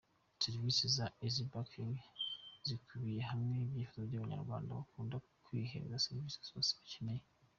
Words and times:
Serivisi 0.43 0.83
za 0.97 1.05
Eazzy 1.25 1.43
Banking 1.51 1.95
zikubiye 2.67 3.21
hamwe 3.29 3.53
ibyifuzo 3.65 4.01
by’Abanyarwanda 4.09 4.71
bakunda 4.79 5.15
kwihereza 5.45 6.03
serivisi 6.05 6.39
zose 6.49 6.69
bakeneye. 6.77 7.23